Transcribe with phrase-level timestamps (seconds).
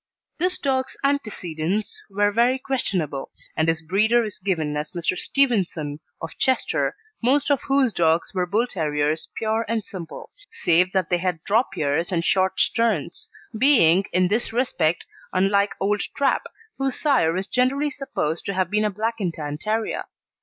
[0.39, 5.15] This dog's antecedents were very questionable, and his breeder is given as Mr.
[5.15, 11.11] Stevenson, of Chester, most of whose dogs were Bull terriers pure and simple, save that
[11.11, 16.45] they had drop ears and short sterns, being in this respect unlike old Trap,
[16.79, 20.05] whose sire is generally supposed to have been a Black and Tan Terrier.